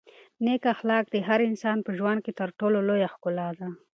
[0.45, 3.67] نېک اخلاق د هر انسان په ژوند کې تر ټولو لویه ښکلا ده.